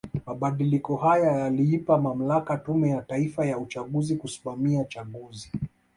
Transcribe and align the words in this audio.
Mabadiliko 0.25 0.95
haya 0.95 1.31
yaliipa 1.31 1.97
mamlaka 1.97 2.57
Tume 2.57 2.89
ya 2.89 3.01
Taifa 3.01 3.45
ya 3.45 3.57
uchaguzi 3.57 4.15
kusimamia 4.15 4.83
chaguzi 4.85 5.51